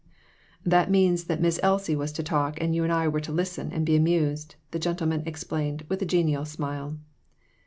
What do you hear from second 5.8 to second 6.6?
with a genial